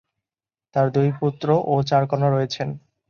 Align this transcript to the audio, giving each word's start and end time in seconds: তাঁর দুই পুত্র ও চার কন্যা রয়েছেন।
তাঁর 0.75 0.87
দুই 0.95 1.09
পুত্র 1.19 1.47
ও 1.65 1.83
চার 1.89 2.03
কন্যা 2.09 2.29
রয়েছেন। 2.29 2.69